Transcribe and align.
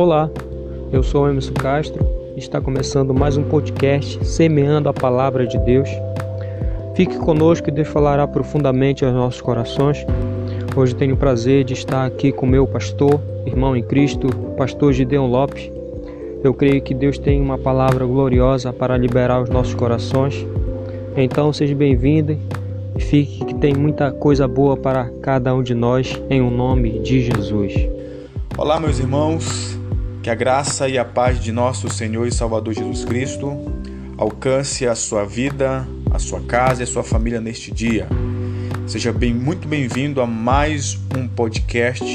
Olá, 0.00 0.30
eu 0.90 1.02
sou 1.02 1.28
Emerson 1.28 1.52
Castro 1.52 2.02
e 2.34 2.38
está 2.38 2.58
começando 2.58 3.12
mais 3.12 3.36
um 3.36 3.42
podcast 3.42 4.24
Semeando 4.24 4.88
a 4.88 4.94
Palavra 4.94 5.46
de 5.46 5.58
Deus. 5.58 5.90
Fique 6.94 7.18
conosco 7.18 7.68
e 7.68 7.70
Deus 7.70 7.88
falará 7.88 8.26
profundamente 8.26 9.04
aos 9.04 9.12
nossos 9.12 9.42
corações. 9.42 9.98
Hoje 10.74 10.94
tenho 10.94 11.16
o 11.16 11.18
prazer 11.18 11.64
de 11.64 11.74
estar 11.74 12.06
aqui 12.06 12.32
com 12.32 12.46
meu 12.46 12.66
pastor, 12.66 13.20
irmão 13.44 13.76
em 13.76 13.82
Cristo, 13.82 14.28
pastor 14.56 14.94
Gideon 14.94 15.26
Lopes. 15.26 15.70
Eu 16.42 16.54
creio 16.54 16.80
que 16.80 16.94
Deus 16.94 17.18
tem 17.18 17.38
uma 17.38 17.58
palavra 17.58 18.06
gloriosa 18.06 18.72
para 18.72 18.96
liberar 18.96 19.42
os 19.42 19.50
nossos 19.50 19.74
corações. 19.74 20.46
Então 21.14 21.52
seja 21.52 21.74
bem-vindo 21.74 22.38
e 22.96 23.02
fique 23.02 23.44
que 23.44 23.54
tem 23.54 23.74
muita 23.74 24.10
coisa 24.10 24.48
boa 24.48 24.78
para 24.78 25.10
cada 25.20 25.54
um 25.54 25.62
de 25.62 25.74
nós 25.74 26.18
em 26.30 26.40
o 26.40 26.46
um 26.46 26.50
nome 26.50 27.00
de 27.00 27.20
Jesus. 27.20 27.74
Olá, 28.56 28.80
meus 28.80 28.98
irmãos. 28.98 29.79
Que 30.22 30.28
a 30.28 30.34
graça 30.34 30.86
e 30.86 30.98
a 30.98 31.04
paz 31.04 31.42
de 31.42 31.50
nosso 31.50 31.88
Senhor 31.88 32.26
e 32.26 32.32
Salvador 32.32 32.74
Jesus 32.74 33.06
Cristo 33.06 33.56
alcance 34.18 34.86
a 34.86 34.94
sua 34.94 35.24
vida, 35.24 35.88
a 36.10 36.18
sua 36.18 36.42
casa 36.42 36.82
e 36.82 36.84
a 36.84 36.86
sua 36.86 37.02
família 37.02 37.40
neste 37.40 37.72
dia. 37.72 38.06
Seja 38.86 39.14
bem, 39.14 39.32
muito 39.32 39.66
bem-vindo 39.66 40.20
a 40.20 40.26
mais 40.26 40.98
um 41.16 41.26
podcast 41.26 42.14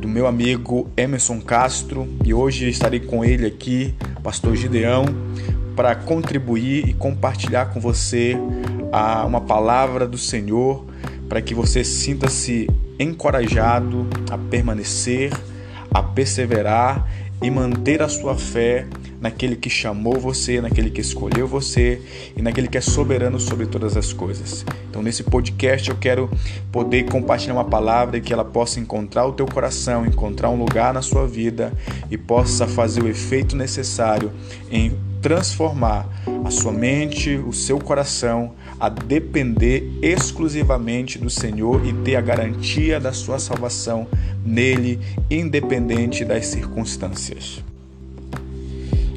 do 0.00 0.06
meu 0.06 0.28
amigo 0.28 0.88
Emerson 0.96 1.40
Castro 1.40 2.06
e 2.24 2.32
hoje 2.32 2.68
estarei 2.68 3.00
com 3.00 3.24
ele 3.24 3.44
aqui, 3.44 3.92
Pastor 4.22 4.54
Gideão, 4.54 5.04
para 5.74 5.96
contribuir 5.96 6.88
e 6.88 6.92
compartilhar 6.92 7.72
com 7.72 7.80
você 7.80 8.36
uma 9.26 9.40
palavra 9.40 10.06
do 10.06 10.16
Senhor 10.16 10.86
para 11.28 11.42
que 11.42 11.54
você 11.54 11.82
sinta-se 11.82 12.68
encorajado 13.00 14.06
a 14.30 14.38
permanecer 14.38 15.32
a 15.92 16.02
perseverar 16.02 17.06
e 17.42 17.50
manter 17.50 18.02
a 18.02 18.08
sua 18.08 18.36
fé 18.36 18.86
naquele 19.20 19.56
que 19.56 19.68
chamou 19.68 20.18
você, 20.18 20.60
naquele 20.60 20.90
que 20.90 21.00
escolheu 21.00 21.46
você 21.46 22.00
e 22.36 22.42
naquele 22.42 22.68
que 22.68 22.78
é 22.78 22.80
soberano 22.80 23.38
sobre 23.38 23.66
todas 23.66 23.96
as 23.96 24.12
coisas. 24.12 24.64
Então, 24.88 25.02
nesse 25.02 25.22
podcast, 25.22 25.90
eu 25.90 25.96
quero 25.96 26.30
poder 26.72 27.04
compartilhar 27.04 27.54
uma 27.54 27.64
palavra 27.64 28.16
e 28.16 28.20
que 28.20 28.32
ela 28.32 28.44
possa 28.44 28.80
encontrar 28.80 29.26
o 29.26 29.32
teu 29.32 29.46
coração, 29.46 30.06
encontrar 30.06 30.50
um 30.50 30.56
lugar 30.56 30.92
na 30.94 31.02
sua 31.02 31.26
vida 31.26 31.72
e 32.10 32.16
possa 32.16 32.66
fazer 32.66 33.02
o 33.02 33.08
efeito 33.08 33.56
necessário 33.56 34.32
em 34.70 34.92
transformar 35.20 36.08
a 36.44 36.50
sua 36.50 36.72
mente, 36.72 37.36
o 37.36 37.52
seu 37.52 37.78
coração 37.78 38.52
a 38.78 38.88
depender 38.88 39.90
exclusivamente 40.00 41.18
do 41.18 41.28
Senhor 41.28 41.86
e 41.86 41.92
ter 41.92 42.16
a 42.16 42.20
garantia 42.20 42.98
da 42.98 43.12
sua 43.12 43.38
salvação 43.38 44.06
nele, 44.44 44.98
independente 45.30 46.24
das 46.24 46.46
circunstâncias. 46.46 47.62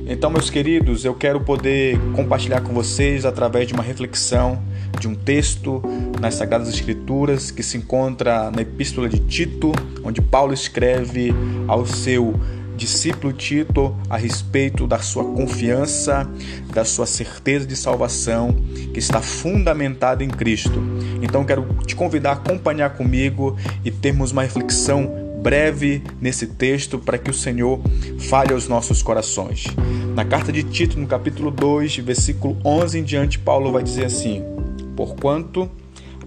Então, 0.05 0.29
meus 0.29 0.49
queridos, 0.49 1.05
eu 1.05 1.13
quero 1.13 1.39
poder 1.39 1.97
compartilhar 2.13 2.59
com 2.59 2.73
vocês 2.73 3.25
através 3.25 3.67
de 3.67 3.73
uma 3.73 3.81
reflexão 3.81 4.61
de 4.99 5.07
um 5.07 5.15
texto 5.15 5.81
nas 6.19 6.35
Sagradas 6.35 6.67
Escrituras 6.67 7.51
que 7.51 7.63
se 7.63 7.77
encontra 7.77 8.51
na 8.51 8.61
Epístola 8.61 9.07
de 9.07 9.19
Tito, 9.19 9.71
onde 10.03 10.21
Paulo 10.21 10.53
escreve 10.53 11.33
ao 11.67 11.85
seu 11.85 12.33
discípulo 12.75 13.33
Tito 13.33 13.95
a 14.09 14.17
respeito 14.17 14.87
da 14.87 14.99
sua 14.99 15.23
confiança, 15.23 16.29
da 16.73 16.83
sua 16.83 17.05
certeza 17.05 17.65
de 17.65 17.75
salvação 17.75 18.55
que 18.93 18.99
está 18.99 19.21
fundamentada 19.21 20.23
em 20.23 20.29
Cristo. 20.29 20.81
Então 21.21 21.43
quero 21.45 21.65
te 21.85 21.95
convidar 21.95 22.31
a 22.31 22.33
acompanhar 22.33 22.91
comigo 22.91 23.55
e 23.83 23.91
termos 23.91 24.31
uma 24.31 24.43
reflexão 24.43 25.23
breve 25.41 26.01
nesse 26.21 26.47
texto 26.47 26.97
para 26.97 27.17
que 27.17 27.29
o 27.29 27.33
Senhor 27.33 27.81
fale 28.17 28.53
aos 28.53 28.67
nossos 28.67 29.03
corações. 29.03 29.65
Na 30.15 30.23
carta 30.23 30.51
de 30.51 30.63
Tito, 30.63 30.97
no 30.97 31.05
capítulo 31.05 31.51
2, 31.51 31.97
versículo 31.97 32.57
11 32.63 32.99
em 32.99 33.03
diante, 33.03 33.37
Paulo 33.37 33.71
vai 33.71 33.83
dizer 33.83 34.05
assim: 34.05 34.41
Porquanto 34.95 35.69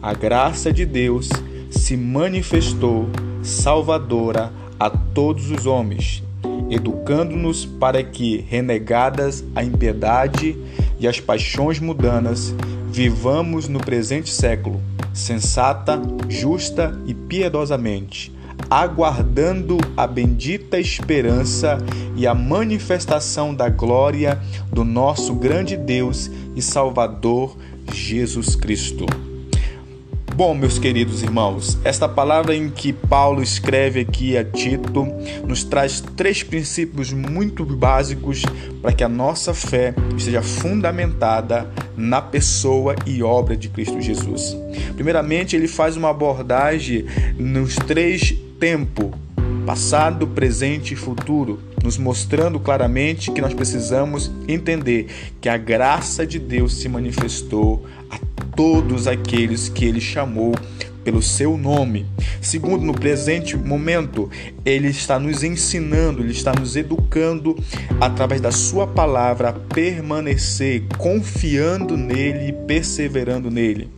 a 0.02 0.12
graça 0.12 0.72
de 0.72 0.84
Deus 0.84 1.30
se 1.70 1.96
manifestou 1.96 3.08
salvadora 3.42 4.52
a 4.78 4.90
todos 4.90 5.50
os 5.50 5.66
homens, 5.66 6.22
educando-nos 6.70 7.64
para 7.64 8.02
que, 8.02 8.44
renegadas 8.48 9.44
a 9.54 9.62
impiedade 9.62 10.56
e 10.98 11.06
as 11.06 11.20
paixões 11.20 11.78
mudanas, 11.78 12.54
vivamos 12.90 13.68
no 13.68 13.78
presente 13.78 14.30
século, 14.30 14.80
sensata, 15.12 16.00
justa 16.28 16.98
e 17.06 17.14
piedosamente, 17.14 18.32
aguardando 18.70 19.78
a 19.96 20.06
bendita 20.06 20.78
esperança 20.78 21.78
e 22.16 22.26
a 22.26 22.34
manifestação 22.34 23.54
da 23.54 23.68
glória 23.68 24.40
do 24.72 24.84
nosso 24.84 25.34
grande 25.34 25.76
Deus 25.76 26.30
e 26.54 26.62
Salvador 26.62 27.56
Jesus 27.92 28.56
Cristo. 28.56 29.06
Bom, 30.36 30.54
meus 30.54 30.78
queridos 30.78 31.22
irmãos, 31.22 31.78
esta 31.82 32.06
palavra 32.06 32.54
em 32.54 32.68
que 32.68 32.92
Paulo 32.92 33.42
escreve 33.42 34.00
aqui 34.00 34.36
a 34.36 34.44
Tito 34.44 35.06
nos 35.46 35.64
traz 35.64 36.02
três 36.14 36.42
princípios 36.42 37.10
muito 37.10 37.64
básicos 37.64 38.42
para 38.82 38.92
que 38.92 39.02
a 39.02 39.08
nossa 39.08 39.54
fé 39.54 39.94
esteja 40.14 40.42
fundamentada 40.42 41.70
na 41.96 42.20
pessoa 42.20 42.94
e 43.06 43.22
obra 43.22 43.56
de 43.56 43.70
Cristo 43.70 43.98
Jesus. 43.98 44.54
Primeiramente, 44.94 45.56
ele 45.56 45.66
faz 45.66 45.96
uma 45.96 46.10
abordagem 46.10 47.06
nos 47.38 47.74
três 47.74 48.36
tempos 48.60 49.12
passado, 49.64 50.26
presente 50.26 50.92
e 50.92 50.96
futuro, 50.96 51.58
nos 51.86 51.96
mostrando 51.96 52.58
claramente 52.58 53.30
que 53.30 53.40
nós 53.40 53.54
precisamos 53.54 54.30
entender 54.48 55.06
que 55.40 55.48
a 55.48 55.56
graça 55.56 56.26
de 56.26 56.36
Deus 56.36 56.74
se 56.74 56.88
manifestou 56.88 57.86
a 58.10 58.18
todos 58.56 59.06
aqueles 59.06 59.68
que 59.68 59.84
ele 59.84 60.00
chamou 60.00 60.52
pelo 61.04 61.22
seu 61.22 61.56
nome. 61.56 62.04
Segundo, 62.40 62.84
no 62.84 62.92
presente 62.92 63.56
momento, 63.56 64.28
ele 64.64 64.88
está 64.88 65.16
nos 65.20 65.44
ensinando, 65.44 66.22
ele 66.22 66.32
está 66.32 66.52
nos 66.52 66.74
educando 66.74 67.56
através 68.00 68.40
da 68.40 68.50
sua 68.50 68.88
palavra 68.88 69.50
a 69.50 69.52
permanecer 69.52 70.82
confiando 70.98 71.96
nele 71.96 72.48
e 72.48 72.52
perseverando 72.52 73.48
nele. 73.48 73.88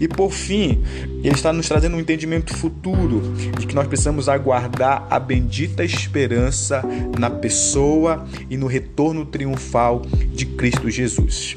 E 0.00 0.08
por 0.08 0.32
fim, 0.32 0.82
ele 1.22 1.34
está 1.34 1.52
nos 1.52 1.68
trazendo 1.68 1.96
um 1.96 2.00
entendimento 2.00 2.54
futuro 2.54 3.22
de 3.58 3.66
que 3.66 3.74
nós 3.74 3.86
precisamos 3.86 4.28
aguardar 4.28 5.06
a 5.10 5.18
bendita 5.18 5.84
esperança 5.84 6.82
na 7.18 7.30
pessoa 7.30 8.26
e 8.50 8.56
no 8.56 8.66
retorno 8.66 9.24
triunfal 9.24 10.02
de 10.34 10.46
Cristo 10.46 10.90
Jesus. 10.90 11.56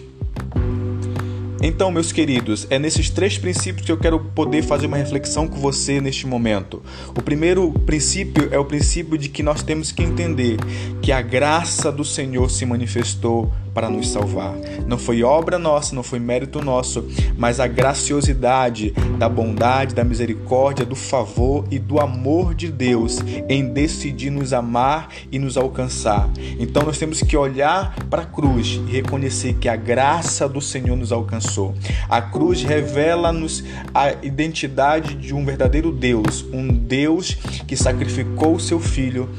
Então, 1.61 1.91
meus 1.91 2.13
queridos, 2.13 2.65
é 2.69 2.79
nesses 2.79 3.09
três 3.09 3.37
princípios 3.37 3.85
que 3.85 3.91
eu 3.91 3.97
quero 3.97 4.17
poder 4.17 4.63
fazer 4.63 4.87
uma 4.87 4.95
reflexão 4.95 5.45
com 5.45 5.57
você 5.57 5.99
neste 5.99 6.25
momento. 6.25 6.81
O 7.09 7.21
primeiro 7.21 7.71
princípio 7.85 8.47
é 8.49 8.57
o 8.57 8.63
princípio 8.63 9.17
de 9.17 9.27
que 9.27 9.43
nós 9.43 9.61
temos 9.61 9.91
que 9.91 10.01
entender 10.01 10.57
que 11.01 11.11
a 11.11 11.21
graça 11.21 11.91
do 11.91 12.05
Senhor 12.05 12.49
se 12.49 12.65
manifestou 12.65 13.51
para 13.79 13.89
nos 13.89 14.09
salvar. 14.09 14.55
Não 14.85 14.97
foi 14.97 15.23
obra 15.23 15.57
nossa, 15.57 15.95
não 15.95 16.03
foi 16.03 16.19
mérito 16.19 16.61
nosso, 16.61 17.07
mas 17.37 17.61
a 17.61 17.67
graciosidade 17.67 18.91
da 19.17 19.29
bondade, 19.29 19.95
da 19.95 20.03
misericórdia, 20.03 20.85
do 20.85 20.97
favor 20.97 21.65
e 21.71 21.79
do 21.79 21.97
amor 21.97 22.53
de 22.53 22.69
Deus 22.69 23.19
em 23.47 23.71
decidir 23.71 24.31
nos 24.31 24.51
amar 24.51 25.07
e 25.31 25.39
nos 25.39 25.55
alcançar. 25.55 26.29
Então 26.59 26.83
nós 26.83 26.97
temos 26.97 27.21
que 27.21 27.37
olhar 27.37 27.95
para 28.09 28.23
a 28.23 28.25
cruz 28.25 28.81
e 28.85 28.91
reconhecer 28.91 29.53
que 29.53 29.69
a 29.69 29.77
graça 29.77 30.49
do 30.49 30.59
Senhor 30.59 30.97
nos 30.97 31.13
alcançou. 31.13 31.73
A 32.09 32.21
cruz 32.21 32.61
revela-nos 32.63 33.63
a 33.93 34.11
identidade 34.21 35.15
de 35.15 35.33
um 35.33 35.45
verdadeiro 35.45 35.89
Deus, 35.89 36.45
um 36.51 36.67
Deus 36.67 37.33
que 37.65 37.77
sacrificou 37.77 38.55
o 38.55 38.59
seu 38.59 38.77
filho 38.77 39.29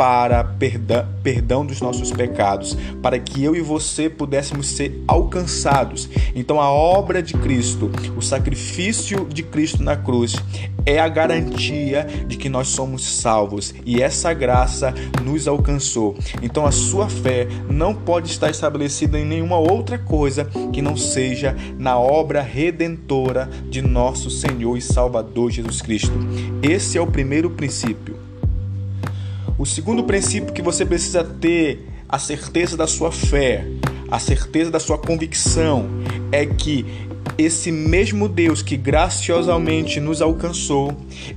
para 0.00 0.42
perdão, 0.42 1.06
perdão 1.22 1.66
dos 1.66 1.82
nossos 1.82 2.10
pecados, 2.10 2.74
para 3.02 3.18
que 3.18 3.44
eu 3.44 3.54
e 3.54 3.60
você 3.60 4.08
pudéssemos 4.08 4.66
ser 4.66 5.04
alcançados. 5.06 6.08
Então, 6.34 6.58
a 6.58 6.70
obra 6.70 7.22
de 7.22 7.34
Cristo, 7.34 7.90
o 8.16 8.22
sacrifício 8.22 9.26
de 9.26 9.42
Cristo 9.42 9.82
na 9.82 9.98
cruz, 9.98 10.36
é 10.86 10.98
a 10.98 11.06
garantia 11.06 12.06
de 12.26 12.38
que 12.38 12.48
nós 12.48 12.68
somos 12.68 13.04
salvos 13.04 13.74
e 13.84 14.00
essa 14.00 14.32
graça 14.32 14.94
nos 15.22 15.46
alcançou. 15.46 16.16
Então, 16.40 16.64
a 16.64 16.72
sua 16.72 17.06
fé 17.06 17.46
não 17.68 17.94
pode 17.94 18.30
estar 18.30 18.48
estabelecida 18.48 19.18
em 19.18 19.26
nenhuma 19.26 19.58
outra 19.58 19.98
coisa 19.98 20.46
que 20.72 20.80
não 20.80 20.96
seja 20.96 21.54
na 21.78 21.98
obra 21.98 22.40
redentora 22.40 23.50
de 23.68 23.82
nosso 23.82 24.30
Senhor 24.30 24.78
e 24.78 24.80
Salvador 24.80 25.50
Jesus 25.50 25.82
Cristo. 25.82 26.18
Esse 26.62 26.96
é 26.96 27.00
o 27.02 27.06
primeiro 27.06 27.50
princípio. 27.50 28.19
O 29.60 29.66
segundo 29.66 30.02
princípio 30.04 30.54
que 30.54 30.62
você 30.62 30.86
precisa 30.86 31.22
ter 31.22 31.86
a 32.08 32.18
certeza 32.18 32.78
da 32.78 32.86
sua 32.86 33.12
fé, 33.12 33.66
a 34.10 34.18
certeza 34.18 34.70
da 34.70 34.80
sua 34.80 34.96
convicção, 34.96 35.86
é 36.32 36.46
que 36.46 36.86
esse 37.36 37.72
mesmo 37.72 38.28
Deus 38.28 38.62
que 38.62 38.76
graciosamente 38.76 40.00
nos 40.00 40.20
alcançou, 40.22 40.96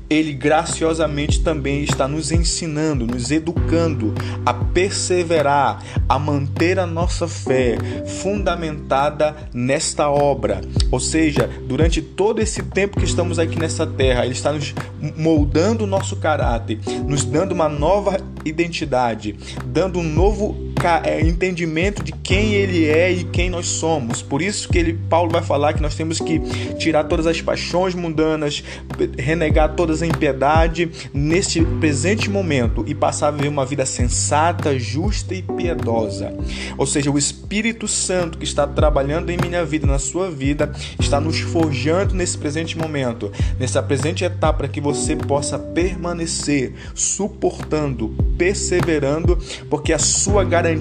ele 0.10 0.34
graciosamente 0.34 1.42
também 1.42 1.84
está 1.84 2.08
nos 2.08 2.32
ensinando, 2.32 3.08
nos 3.08 3.32
educando 3.32 4.14
a 4.46 4.54
perseverar, 4.54 5.84
a 6.08 6.20
manter 6.20 6.80
a 6.80 6.86
nossa 6.86 7.28
fé 7.28 7.78
fundamentada 8.22 9.36
nesta 9.54 10.10
obra. 10.10 10.62
Ou 10.92 11.00
seja, 11.00 11.50
durante 11.68 12.02
todo 12.02 12.42
esse 12.42 12.64
tempo 12.64 13.00
que 13.00 13.06
estamos 13.06 13.40
aqui 13.40 13.58
nessa 13.58 13.86
terra, 13.86 14.26
ele 14.26 14.34
está 14.34 14.52
nos 14.52 14.74
moldando 15.18 15.84
o 15.84 15.88
nosso 15.88 16.16
caráter, 16.18 16.80
nos 17.08 17.24
dando 17.24 17.52
uma 17.54 17.70
nova 17.70 18.20
identidade, 18.46 19.36
dando 19.66 20.00
um 20.00 20.04
novo 20.04 20.73
entendimento 21.22 22.04
de 22.04 22.12
quem 22.12 22.54
ele 22.54 22.86
é 22.86 23.12
e 23.12 23.24
quem 23.24 23.50
nós 23.50 23.68
somos. 23.68 24.22
Por 24.22 24.42
isso 24.42 24.70
que 24.70 24.78
ele, 24.78 24.94
Paulo 25.10 25.32
vai 25.32 25.42
falar 25.42 25.74
que 25.74 25.82
nós 25.82 25.96
temos 25.96 26.20
que 26.20 26.40
tirar 26.78 27.04
todas 27.06 27.28
as 27.28 27.42
paixões 27.42 27.94
mundanas, 27.94 28.64
renegar 29.18 29.76
todas 29.76 30.02
a 30.02 30.08
impiedade 30.08 30.90
neste 31.14 31.64
presente 31.80 32.30
momento 32.30 32.84
e 32.88 32.96
passar 32.96 33.28
a 33.28 33.32
viver 33.32 33.48
uma 33.48 33.66
vida 33.66 33.86
sensata, 33.86 34.78
justa 34.80 35.36
e 35.36 35.42
piedosa. 35.42 36.34
Ou 36.78 36.88
seja, 36.88 37.12
o 37.12 37.18
Espírito 37.18 37.88
Santo 37.88 38.38
que 38.38 38.46
está 38.46 38.66
trabalhando 38.66 39.30
em 39.30 39.38
minha 39.38 39.64
vida, 39.64 39.86
na 39.86 40.00
sua 40.00 40.32
vida, 40.32 40.72
está 41.00 41.20
nos 41.20 41.40
forjando 41.40 42.16
nesse 42.16 42.38
presente 42.38 42.78
momento, 42.78 43.32
nessa 43.60 43.84
presente 43.84 44.24
etapa 44.24 44.64
para 44.64 44.68
que 44.68 44.80
você 44.80 45.16
possa 45.16 45.60
permanecer 45.60 46.74
suportando, 46.96 48.16
perseverando, 48.38 49.38
porque 49.70 49.92
a 49.92 50.00
sua 50.00 50.44
garantia, 50.44 50.73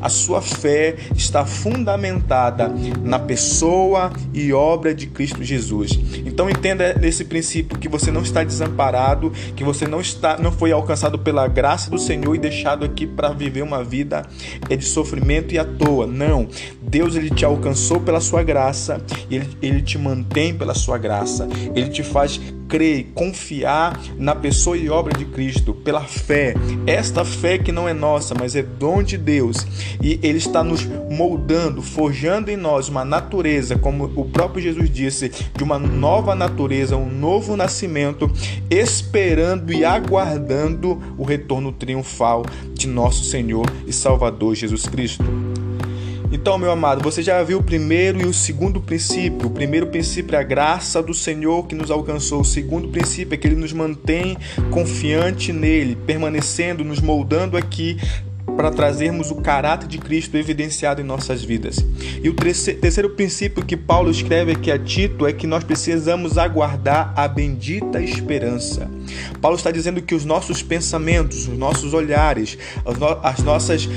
a 0.00 0.08
sua 0.08 0.40
fé 0.40 0.96
está 1.14 1.44
fundamentada 1.44 2.72
na 3.02 3.18
pessoa 3.18 4.12
e 4.32 4.52
obra 4.52 4.94
de 4.94 5.06
Cristo 5.06 5.42
Jesus. 5.42 5.98
Então 6.24 6.48
entenda 6.50 6.94
nesse 6.94 7.24
princípio 7.24 7.78
que 7.78 7.88
você 7.88 8.10
não 8.10 8.22
está 8.22 8.42
desamparado, 8.42 9.32
que 9.54 9.64
você 9.64 9.86
não 9.86 10.00
está 10.00 10.36
não 10.38 10.52
foi 10.52 10.72
alcançado 10.72 11.18
pela 11.18 11.46
graça 11.48 11.90
do 11.90 11.98
Senhor 11.98 12.34
e 12.34 12.38
deixado 12.38 12.84
aqui 12.84 13.06
para 13.06 13.30
viver 13.30 13.62
uma 13.62 13.82
vida 13.82 14.22
de 14.68 14.84
sofrimento 14.84 15.54
e 15.54 15.58
à 15.58 15.64
toa. 15.64 16.06
Não. 16.06 16.48
Deus 16.82 17.16
ele 17.16 17.30
te 17.30 17.44
alcançou 17.44 18.00
pela 18.00 18.20
sua 18.20 18.42
graça 18.42 19.00
ele, 19.30 19.48
ele 19.62 19.82
te 19.82 19.98
mantém 19.98 20.54
pela 20.54 20.74
sua 20.74 20.98
graça. 20.98 21.48
Ele 21.74 21.88
te 21.88 22.02
faz 22.02 22.40
crer, 22.68 23.08
confiar 23.14 24.00
na 24.16 24.34
pessoa 24.34 24.76
e 24.76 24.88
obra 24.88 25.16
de 25.16 25.24
Cristo 25.24 25.74
pela 25.74 26.02
fé. 26.02 26.54
Esta 26.86 27.24
fé 27.24 27.58
que 27.58 27.72
não 27.72 27.88
é 27.88 27.92
nossa, 27.92 28.34
mas 28.34 28.54
é 28.56 28.62
dom 28.62 29.02
de 29.02 29.16
Deus. 29.16 29.66
E 30.02 30.18
Ele 30.22 30.38
está 30.38 30.62
nos 30.62 30.86
moldando, 31.10 31.82
forjando 31.82 32.50
em 32.50 32.56
nós 32.56 32.88
uma 32.88 33.04
natureza, 33.04 33.76
como 33.76 34.04
o 34.16 34.24
próprio 34.24 34.62
Jesus 34.62 34.90
disse, 34.90 35.30
de 35.56 35.64
uma 35.64 35.78
nova 35.78 36.34
natureza, 36.34 36.96
um 36.96 37.10
novo 37.10 37.56
nascimento, 37.56 38.30
esperando 38.70 39.72
e 39.72 39.84
aguardando 39.84 41.00
o 41.16 41.24
retorno 41.24 41.72
triunfal 41.72 42.44
de 42.72 42.86
nosso 42.86 43.24
Senhor 43.24 43.66
e 43.86 43.92
Salvador 43.92 44.54
Jesus 44.54 44.86
Cristo. 44.86 45.24
Então, 46.32 46.58
meu 46.58 46.70
amado, 46.70 47.02
você 47.02 47.22
já 47.22 47.42
viu 47.42 47.58
o 47.58 47.62
primeiro 47.62 48.20
e 48.20 48.26
o 48.26 48.34
segundo 48.34 48.80
princípio. 48.80 49.46
O 49.46 49.50
primeiro 49.50 49.86
princípio 49.86 50.34
é 50.34 50.38
a 50.38 50.42
graça 50.42 51.02
do 51.02 51.14
Senhor 51.14 51.66
que 51.66 51.74
nos 51.74 51.90
alcançou. 51.90 52.40
O 52.40 52.44
segundo 52.44 52.88
princípio 52.88 53.34
é 53.34 53.36
que 53.36 53.46
ele 53.46 53.54
nos 53.54 53.72
mantém 53.72 54.36
confiante 54.70 55.52
nele, 55.52 55.96
permanecendo, 56.06 56.84
nos 56.84 57.00
moldando 57.00 57.56
aqui 57.56 57.96
para 58.56 58.70
trazermos 58.70 59.30
o 59.30 59.36
caráter 59.36 59.86
de 59.86 59.98
Cristo 59.98 60.36
evidenciado 60.36 61.00
em 61.00 61.04
nossas 61.04 61.44
vidas. 61.44 61.76
E 62.22 62.28
o 62.28 62.34
terceiro 62.34 63.10
princípio 63.10 63.64
que 63.64 63.76
Paulo 63.76 64.10
escreve 64.10 64.52
aqui 64.52 64.70
a 64.70 64.78
Tito 64.78 65.26
é 65.26 65.32
que 65.32 65.46
nós 65.46 65.62
precisamos 65.62 66.38
aguardar 66.38 67.12
a 67.14 67.28
bendita 67.28 68.00
esperança. 68.00 68.90
Paulo 69.40 69.56
está 69.56 69.70
dizendo 69.70 70.00
que 70.00 70.14
os 70.14 70.24
nossos 70.24 70.62
pensamentos, 70.62 71.46
os 71.46 71.58
nossos 71.58 71.92
olhares, 71.92 72.56
as 73.22 73.42
nossas 73.42 73.88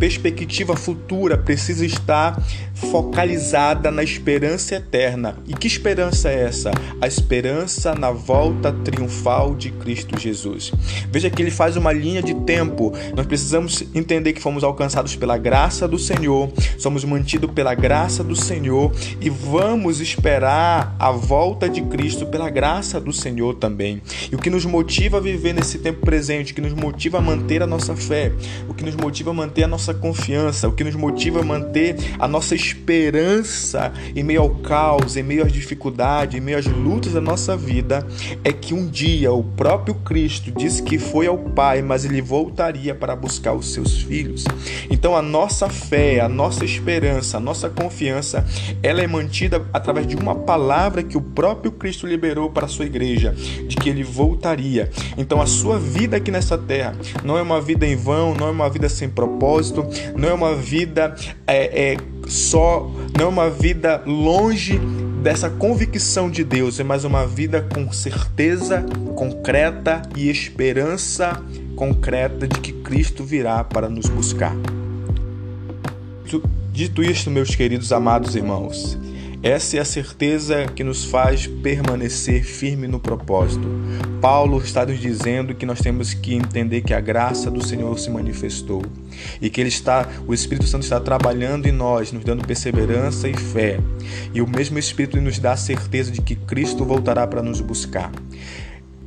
perspectiva 0.00 0.74
futura 0.74 1.36
precisa 1.36 1.84
estar 1.84 2.42
focalizada 2.74 3.90
na 3.90 4.02
esperança 4.02 4.76
eterna. 4.76 5.36
E 5.46 5.52
que 5.52 5.66
esperança 5.66 6.30
é 6.30 6.44
essa? 6.44 6.70
A 7.00 7.06
esperança 7.06 7.94
na 7.94 8.10
volta 8.10 8.72
triunfal 8.72 9.54
de 9.54 9.70
Cristo 9.70 10.18
Jesus. 10.18 10.72
Veja 11.10 11.28
que 11.28 11.42
ele 11.42 11.50
faz 11.50 11.76
uma 11.76 11.92
linha 11.92 12.22
de 12.22 12.34
tempo. 12.34 12.92
Nós 13.14 13.26
precisamos 13.26 13.84
entender 13.94 14.32
que 14.32 14.40
fomos 14.40 14.64
alcançados 14.64 15.14
pela 15.14 15.36
graça 15.36 15.86
do 15.86 15.98
Senhor, 15.98 16.50
somos 16.78 17.04
mantidos 17.04 17.50
pela 17.50 17.74
graça 17.74 18.24
do 18.24 18.34
Senhor 18.34 18.92
e 19.20 19.28
vamos 19.28 20.00
esperar 20.00 20.96
a 20.98 21.10
volta 21.10 21.68
de 21.68 21.82
Cristo 21.82 22.26
pela 22.26 22.48
graça 22.48 22.98
do 22.98 23.12
Senhor 23.12 23.56
também. 23.56 24.00
E 24.32 24.34
o 24.34 24.38
que 24.38 24.48
nos 24.48 24.64
motiva 24.64 25.18
a 25.18 25.20
viver 25.20 25.52
nesse 25.52 25.78
tempo 25.78 26.00
presente, 26.00 26.52
o 26.52 26.54
que 26.54 26.62
nos 26.62 26.72
motiva 26.72 27.18
a 27.18 27.20
manter 27.20 27.62
a 27.62 27.66
nossa 27.66 27.94
fé, 27.94 28.32
o 28.66 28.72
que 28.72 28.84
nos 28.84 28.96
motiva 28.96 29.30
a 29.30 29.34
manter 29.34 29.64
a 29.64 29.68
nossa 29.68 29.89
nossa 29.90 29.94
confiança, 29.94 30.68
o 30.68 30.72
que 30.72 30.84
nos 30.84 30.94
motiva 30.94 31.40
a 31.40 31.44
manter 31.44 31.96
a 32.18 32.28
nossa 32.28 32.54
esperança 32.54 33.92
em 34.14 34.22
meio 34.22 34.42
ao 34.42 34.50
caos, 34.50 35.16
em 35.16 35.22
meio 35.22 35.44
às 35.44 35.52
dificuldades, 35.52 36.38
em 36.38 36.40
meio 36.40 36.58
às 36.58 36.66
lutas 36.66 37.12
da 37.12 37.20
nossa 37.20 37.56
vida, 37.56 38.06
é 38.44 38.52
que 38.52 38.72
um 38.72 38.86
dia 38.86 39.32
o 39.32 39.42
próprio 39.42 39.94
Cristo 39.94 40.50
disse 40.52 40.82
que 40.82 40.98
foi 40.98 41.26
ao 41.26 41.38
Pai, 41.38 41.82
mas 41.82 42.04
ele 42.04 42.22
voltaria 42.22 42.94
para 42.94 43.16
buscar 43.16 43.52
os 43.52 43.72
seus 43.72 44.02
filhos. 44.02 44.44
Então 44.88 45.16
a 45.16 45.22
nossa 45.22 45.68
fé, 45.68 46.20
a 46.20 46.28
nossa 46.28 46.64
esperança, 46.64 47.38
a 47.38 47.40
nossa 47.40 47.68
confiança, 47.68 48.46
ela 48.82 49.02
é 49.02 49.06
mantida 49.06 49.64
através 49.72 50.06
de 50.06 50.16
uma 50.16 50.34
palavra 50.34 51.02
que 51.02 51.16
o 51.16 51.22
próprio 51.22 51.72
Cristo 51.72 52.06
liberou 52.06 52.50
para 52.50 52.66
a 52.66 52.68
sua 52.68 52.84
igreja, 52.84 53.34
de 53.66 53.76
que 53.76 53.88
ele 53.88 54.04
voltaria. 54.04 54.90
Então 55.16 55.40
a 55.40 55.46
sua 55.46 55.78
vida 55.78 56.16
aqui 56.16 56.30
nessa 56.30 56.56
terra 56.56 56.94
não 57.24 57.36
é 57.36 57.42
uma 57.42 57.60
vida 57.60 57.86
em 57.86 57.96
vão, 57.96 58.34
não 58.34 58.46
é 58.46 58.50
uma 58.50 58.68
vida 58.68 58.88
sem 58.88 59.08
propósito, 59.08 59.79
não 60.16 60.28
é 60.28 60.32
uma 60.32 60.54
vida 60.54 61.14
é, 61.46 61.92
é, 61.92 61.96
só, 62.26 62.90
não 63.16 63.26
é 63.26 63.28
uma 63.28 63.50
vida 63.50 64.02
longe 64.06 64.80
dessa 65.22 65.50
convicção 65.50 66.30
de 66.30 66.42
Deus, 66.42 66.80
é 66.80 66.84
mais 66.84 67.04
uma 67.04 67.26
vida 67.26 67.66
com 67.74 67.92
certeza 67.92 68.84
concreta 69.14 70.02
e 70.16 70.30
esperança 70.30 71.42
concreta 71.76 72.48
de 72.48 72.60
que 72.60 72.72
Cristo 72.72 73.24
virá 73.24 73.62
para 73.64 73.88
nos 73.88 74.06
buscar. 74.08 74.54
Dito 76.72 77.02
isto, 77.02 77.30
meus 77.30 77.54
queridos 77.54 77.92
amados 77.92 78.36
irmãos, 78.36 78.96
essa 79.42 79.78
é 79.78 79.80
a 79.80 79.84
certeza 79.86 80.66
que 80.66 80.84
nos 80.84 81.04
faz 81.04 81.46
permanecer 81.46 82.44
firme 82.44 82.86
no 82.86 83.00
propósito. 83.00 83.66
Paulo 84.20 84.58
está 84.58 84.84
nos 84.84 84.98
dizendo 84.98 85.54
que 85.54 85.64
nós 85.64 85.80
temos 85.80 86.12
que 86.12 86.34
entender 86.34 86.82
que 86.82 86.92
a 86.92 87.00
graça 87.00 87.50
do 87.50 87.64
Senhor 87.64 87.98
se 87.98 88.10
manifestou 88.10 88.82
e 89.40 89.48
que 89.48 89.60
ele 89.60 89.70
está, 89.70 90.06
o 90.26 90.34
Espírito 90.34 90.66
Santo 90.66 90.82
está 90.82 91.00
trabalhando 91.00 91.66
em 91.66 91.72
nós, 91.72 92.12
nos 92.12 92.22
dando 92.22 92.46
perseverança 92.46 93.28
e 93.28 93.34
fé. 93.34 93.80
E 94.34 94.42
o 94.42 94.46
mesmo 94.46 94.78
Espírito 94.78 95.18
nos 95.18 95.38
dá 95.38 95.52
a 95.52 95.56
certeza 95.56 96.10
de 96.10 96.20
que 96.20 96.36
Cristo 96.36 96.84
voltará 96.84 97.26
para 97.26 97.42
nos 97.42 97.62
buscar. 97.62 98.12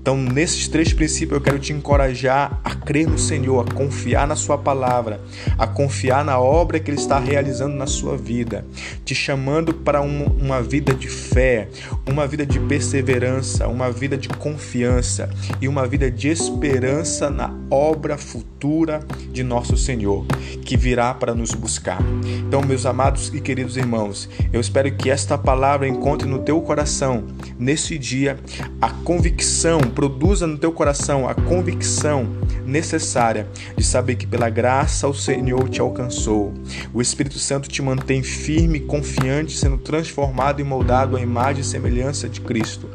Então, 0.04 0.18
nesses 0.18 0.68
três 0.68 0.92
princípios, 0.92 1.38
eu 1.38 1.42
quero 1.42 1.58
te 1.58 1.72
encorajar 1.72 2.60
a 2.62 2.76
crer 2.76 3.08
no 3.08 3.18
Senhor, 3.18 3.66
a 3.66 3.74
confiar 3.74 4.28
na 4.28 4.36
Sua 4.36 4.58
palavra, 4.58 5.22
a 5.58 5.66
confiar 5.66 6.26
na 6.26 6.38
obra 6.38 6.78
que 6.78 6.92
Ele 6.92 7.00
está 7.00 7.18
realizando 7.18 7.74
na 7.78 7.88
sua 7.88 8.18
vida, 8.18 8.66
te 9.06 9.16
chamando 9.16 9.74
para 9.74 10.02
um, 10.02 10.26
uma 10.26 10.62
vida 10.62 10.94
de 10.94 11.08
fé, 11.08 11.70
uma 12.06 12.28
vida 12.28 12.46
de 12.46 12.60
perseverança, 12.60 13.70
uma 13.70 13.90
vida 13.90 14.18
de 14.18 14.28
confiança 14.28 15.30
e 15.62 15.70
uma 15.70 15.88
vida 15.88 16.12
de 16.12 16.28
esperança 16.28 17.30
na 17.30 17.53
obra 17.74 18.20
futura 18.20 19.00
de 19.32 19.44
nosso 19.44 19.76
Senhor, 19.76 20.28
que 20.64 20.78
virá 20.78 21.12
para 21.12 21.34
nos 21.34 21.56
buscar. 21.56 22.00
Então, 22.46 22.62
meus 22.62 22.86
amados 22.86 23.32
e 23.34 23.42
queridos 23.42 23.78
irmãos, 23.78 24.30
eu 24.54 24.62
espero 24.62 24.96
que 24.96 25.10
esta 25.10 25.40
palavra 25.40 25.88
encontre 25.88 26.28
no 26.28 26.40
teu 26.40 26.62
coração, 26.62 27.24
nesse 27.58 27.98
dia, 27.98 28.38
a 28.80 28.92
convicção 28.92 29.80
produza 29.80 30.46
no 30.46 30.60
teu 30.60 30.72
coração 30.72 31.28
a 31.28 31.34
convicção 31.34 32.28
necessária 32.64 33.48
de 33.76 33.84
saber 33.84 34.16
que 34.18 34.28
pela 34.28 34.50
graça 34.50 35.08
o 35.08 35.14
Senhor 35.14 35.68
te 35.68 35.82
alcançou. 35.82 36.54
O 36.94 37.02
Espírito 37.02 37.40
Santo 37.40 37.68
te 37.68 37.82
mantém 37.82 38.22
firme, 38.22 38.82
confiante, 38.82 39.58
sendo 39.58 39.78
transformado 39.78 40.62
e 40.62 40.64
moldado 40.64 41.18
à 41.18 41.22
imagem 41.22 41.62
e 41.62 41.66
semelhança 41.66 42.30
de 42.30 42.40
Cristo. 42.40 42.88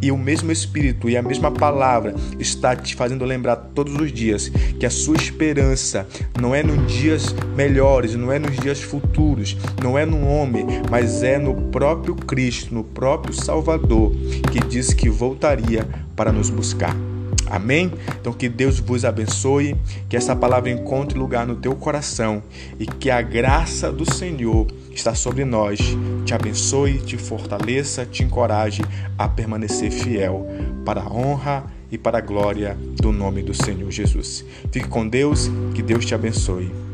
E 0.00 0.12
o 0.12 0.18
mesmo 0.18 0.52
Espírito 0.52 1.08
e 1.10 1.16
a 1.16 1.22
mesma 1.22 1.50
palavra 1.50 2.14
está 2.38 2.76
te 2.76 2.94
fazendo 2.94 3.24
lembrar 3.24 3.56
todos 3.56 3.94
os 3.94 4.12
dias 4.12 4.48
que 4.78 4.86
a 4.86 4.90
sua 4.90 5.16
esperança 5.16 6.06
não 6.40 6.54
é 6.54 6.62
nos 6.62 6.92
dias 6.92 7.34
melhores, 7.56 8.14
não 8.14 8.32
é 8.32 8.38
nos 8.38 8.56
dias 8.56 8.80
futuros, 8.80 9.56
não 9.82 9.98
é 9.98 10.06
no 10.06 10.26
homem, 10.26 10.66
mas 10.90 11.22
é 11.22 11.38
no 11.38 11.54
próprio 11.70 12.14
Cristo, 12.14 12.74
no 12.74 12.84
próprio 12.84 13.34
Salvador, 13.34 14.12
que 14.52 14.60
disse 14.60 14.94
que 14.94 15.08
voltaria 15.08 15.86
para 16.14 16.32
nos 16.32 16.50
buscar. 16.50 16.96
Amém? 17.50 17.92
Então 18.20 18.32
que 18.32 18.48
Deus 18.48 18.78
vos 18.78 19.04
abençoe, 19.04 19.76
que 20.08 20.16
essa 20.16 20.36
palavra 20.36 20.70
encontre 20.70 21.18
lugar 21.18 21.46
no 21.46 21.56
teu 21.56 21.74
coração 21.74 22.42
e 22.78 22.86
que 22.86 23.10
a 23.10 23.22
graça 23.22 23.90
do 23.90 24.10
Senhor 24.12 24.66
está 24.98 25.14
sobre 25.14 25.44
nós, 25.44 25.78
te 26.24 26.34
abençoe, 26.34 26.98
te 26.98 27.16
fortaleça, 27.16 28.04
te 28.04 28.24
encoraje 28.24 28.82
a 29.16 29.28
permanecer 29.28 29.90
fiel 29.90 30.46
para 30.84 31.02
a 31.02 31.12
honra 31.12 31.64
e 31.90 31.96
para 31.96 32.18
a 32.18 32.20
glória 32.20 32.76
do 32.96 33.12
nome 33.12 33.42
do 33.42 33.54
Senhor 33.54 33.90
Jesus. 33.90 34.44
Fique 34.72 34.88
com 34.88 35.08
Deus, 35.08 35.48
que 35.74 35.82
Deus 35.82 36.04
te 36.04 36.14
abençoe. 36.14 36.87